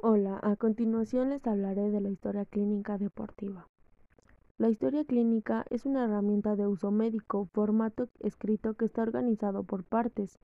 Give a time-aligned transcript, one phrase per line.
[0.00, 3.66] Hola, a continuación les hablaré de la historia clínica deportiva.
[4.56, 9.82] La historia clínica es una herramienta de uso médico, formato escrito que está organizado por
[9.82, 10.38] partes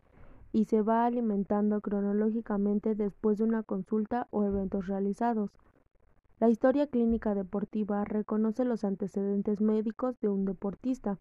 [0.52, 5.52] y se va alimentando cronológicamente después de una consulta o eventos realizados.
[6.40, 11.18] La historia clínica deportiva reconoce los antecedentes médicos de un deportista,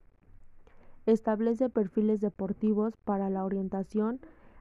[1.06, 4.20] establece perfiles deportivos para la orientación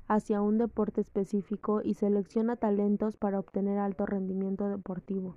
[0.09, 5.37] hacia un deporte específico y selecciona talentos para obtener alto rendimiento deportivo,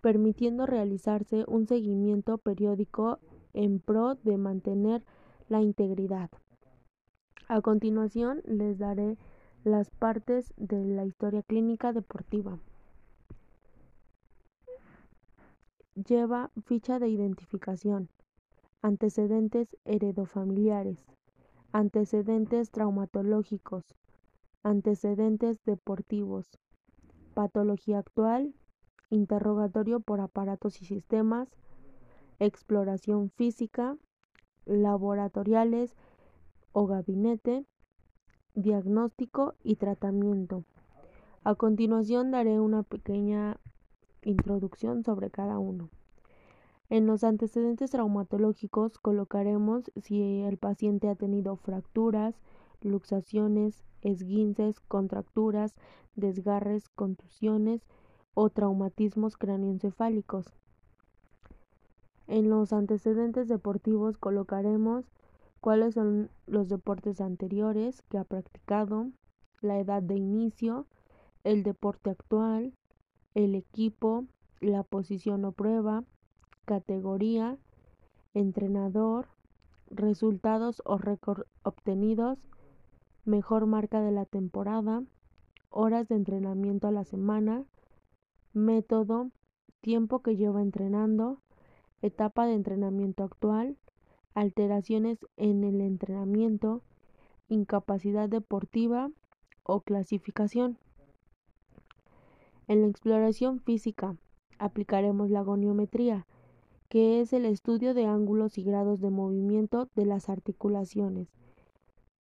[0.00, 3.18] permitiendo realizarse un seguimiento periódico
[3.52, 5.04] en pro de mantener
[5.48, 6.30] la integridad.
[7.48, 9.16] A continuación les daré
[9.64, 12.58] las partes de la historia clínica deportiva.
[15.94, 18.08] Lleva ficha de identificación,
[18.82, 21.04] antecedentes heredofamiliares,
[21.72, 23.84] antecedentes traumatológicos,
[24.62, 26.58] antecedentes deportivos,
[27.34, 28.54] patología actual,
[29.10, 31.48] interrogatorio por aparatos y sistemas,
[32.38, 33.96] exploración física,
[34.64, 35.94] laboratoriales
[36.72, 37.64] o gabinete,
[38.54, 40.64] diagnóstico y tratamiento.
[41.44, 43.58] A continuación daré una pequeña
[44.22, 45.90] introducción sobre cada uno.
[46.90, 52.34] En los antecedentes traumatológicos colocaremos si el paciente ha tenido fracturas,
[52.80, 55.74] luxaciones, esguinces, contracturas,
[56.14, 57.82] desgarres, contusiones
[58.32, 60.54] o traumatismos cráneoencefálicos.
[62.26, 65.04] En los antecedentes deportivos colocaremos
[65.60, 69.10] cuáles son los deportes anteriores que ha practicado,
[69.60, 70.86] la edad de inicio,
[71.44, 72.72] el deporte actual,
[73.34, 74.24] el equipo,
[74.60, 76.04] la posición o prueba,
[76.68, 77.56] categoría,
[78.34, 79.28] entrenador,
[79.90, 82.46] resultados o récord obtenidos,
[83.24, 85.02] mejor marca de la temporada,
[85.70, 87.64] horas de entrenamiento a la semana,
[88.52, 89.30] método,
[89.80, 91.40] tiempo que lleva entrenando,
[92.02, 93.78] etapa de entrenamiento actual,
[94.34, 96.82] alteraciones en el entrenamiento,
[97.48, 99.10] incapacidad deportiva
[99.62, 100.76] o clasificación.
[102.66, 104.16] En la exploración física
[104.58, 106.26] aplicaremos la goniometría,
[106.88, 111.28] que es el estudio de ángulos y grados de movimiento de las articulaciones.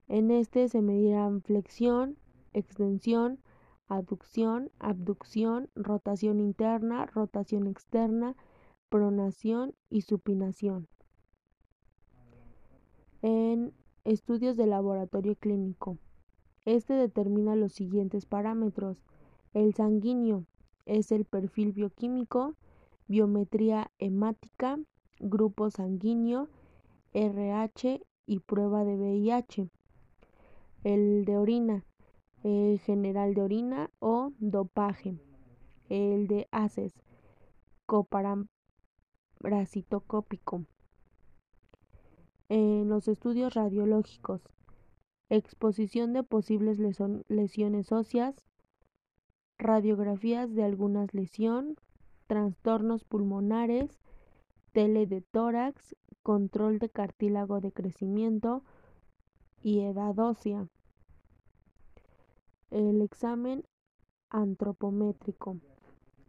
[0.07, 2.17] En este se medirán flexión,
[2.53, 3.39] extensión,
[3.87, 8.35] aducción, abducción, rotación interna, rotación externa,
[8.89, 10.87] pronación y supinación.
[13.21, 15.97] En estudios de laboratorio clínico,
[16.65, 18.97] este determina los siguientes parámetros.
[19.53, 20.45] El sanguíneo
[20.85, 22.55] es el perfil bioquímico,
[23.07, 24.79] biometría hemática,
[25.19, 26.49] grupo sanguíneo,
[27.13, 29.69] RH y prueba de VIH.
[30.83, 31.85] El de orina,
[32.43, 35.17] el general de orina o dopaje.
[35.89, 36.93] El de ACES,
[37.85, 40.65] coparasitocópico.
[42.49, 44.41] En los estudios radiológicos,
[45.29, 46.79] exposición de posibles
[47.27, 48.35] lesiones óseas,
[49.57, 51.75] radiografías de algunas lesión,
[52.27, 53.99] trastornos pulmonares,
[54.71, 58.63] tele de tórax, control de cartílago de crecimiento
[59.61, 60.67] y edad ósea.
[62.71, 63.63] El examen
[64.29, 65.57] antropométrico.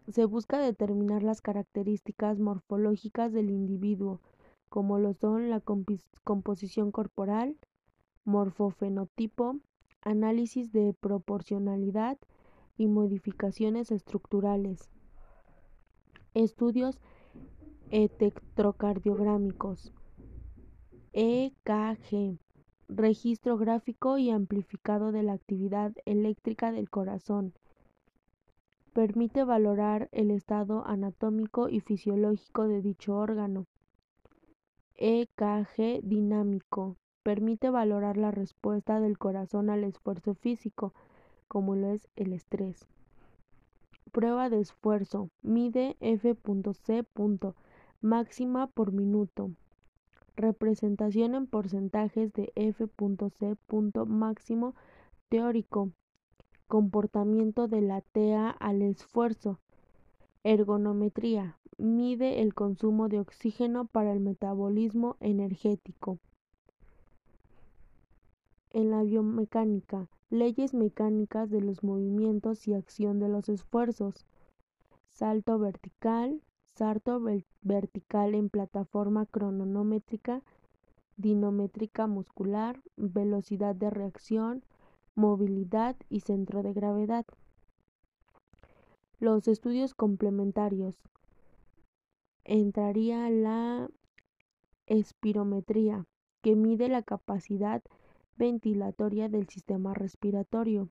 [0.09, 4.21] Se busca determinar las características morfológicas del individuo,
[4.69, 7.57] como lo son la composición corporal,
[8.25, 9.57] morfofenotipo,
[10.03, 12.19] análisis de proporcionalidad
[12.77, 14.89] y modificaciones estructurales.
[16.37, 17.01] Estudios
[17.91, 19.95] electrocardiográmicos.
[21.15, 22.39] EKG.
[22.91, 27.55] Registro gráfico y amplificado de la actividad eléctrica del corazón.
[28.93, 33.65] Permite valorar el estado anatómico y fisiológico de dicho órgano.
[34.97, 36.99] EKG dinámico.
[37.23, 40.93] Permite valorar la respuesta del corazón al esfuerzo físico,
[41.49, 42.87] como lo es el estrés.
[44.17, 45.29] Prueba de esfuerzo.
[45.43, 47.05] Mide F.C.
[48.01, 49.51] máxima por minuto.
[50.37, 53.57] Representación en porcentajes de F.C.
[54.07, 54.75] máximo
[55.29, 55.91] teórico.
[56.67, 59.59] Comportamiento de la TEA al esfuerzo.
[60.45, 61.59] Ergonometría.
[61.77, 66.17] Mide el consumo de oxígeno para el metabolismo energético.
[68.77, 74.27] En la biomecánica, leyes mecánicas de los movimientos y acción de los esfuerzos.
[75.09, 77.23] Salto vertical, salto
[77.63, 80.43] vertical en plataforma cronométrica,
[81.17, 84.63] dinométrica muscular, velocidad de reacción,
[85.15, 87.25] movilidad y centro de gravedad.
[89.21, 91.03] Los estudios complementarios.
[92.45, 93.89] Entraría la
[94.85, 96.05] espirometría,
[96.43, 97.83] que mide la capacidad
[98.37, 100.89] ventilatoria del sistema respiratorio.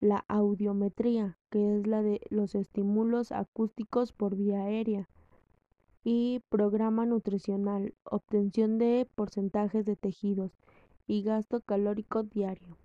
[0.00, 5.08] La audiometría, que es la de los estímulos acústicos por vía aérea.
[6.04, 10.52] Y programa nutricional, obtención de porcentajes de tejidos
[11.06, 12.76] y gasto calórico diario.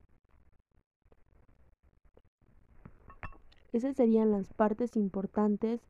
[3.71, 5.81] Esas serían las partes importantes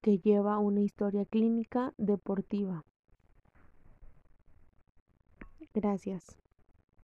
[0.00, 2.84] que lleva una historia clínica deportiva.
[5.72, 6.43] Gracias.